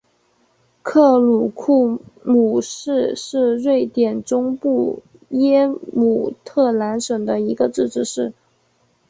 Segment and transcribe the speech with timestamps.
[0.81, 8.33] 克鲁库姆市是瑞典中部耶姆特兰省的一个自治市。